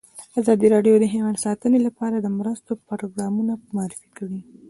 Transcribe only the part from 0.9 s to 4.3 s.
د حیوان ساتنه لپاره د مرستو پروګرامونه معرفي